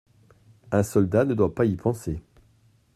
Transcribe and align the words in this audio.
Un 0.71 0.81
soldat 0.81 1.25
ne 1.25 1.35
doit 1.35 1.53
pas 1.53 1.65
y 1.65 1.75
penser. 1.75 2.23